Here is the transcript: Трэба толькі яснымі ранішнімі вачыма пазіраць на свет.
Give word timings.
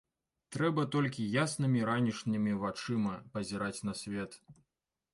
Трэба 0.55 0.85
толькі 0.95 1.25
яснымі 1.43 1.85
ранішнімі 1.91 2.57
вачыма 2.65 3.15
пазіраць 3.37 3.79
на 3.91 3.99
свет. 4.05 4.31